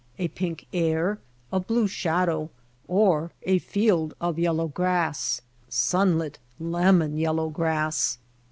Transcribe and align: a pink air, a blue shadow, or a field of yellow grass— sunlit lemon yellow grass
a 0.17 0.27
pink 0.29 0.65
air, 0.73 1.19
a 1.53 1.59
blue 1.59 1.87
shadow, 1.87 2.49
or 2.87 3.29
a 3.43 3.59
field 3.59 4.15
of 4.19 4.39
yellow 4.39 4.67
grass— 4.67 5.41
sunlit 5.91 6.39
lemon 6.59 7.17
yellow 7.19 7.51
grass 7.51 8.17